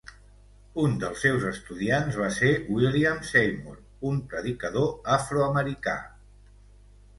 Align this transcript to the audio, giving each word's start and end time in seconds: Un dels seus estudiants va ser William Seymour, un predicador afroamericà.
Un 0.83 0.95
dels 1.03 1.19
seus 1.25 1.45
estudiants 1.49 2.17
va 2.21 2.29
ser 2.39 2.49
William 2.79 3.21
Seymour, 3.29 3.77
un 4.13 4.19
predicador 4.33 4.91
afroamericà. 5.19 5.97